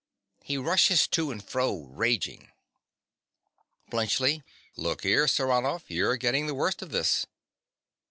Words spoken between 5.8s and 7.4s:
you're getting the worst of this.